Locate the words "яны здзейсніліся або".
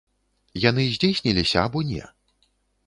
0.69-1.87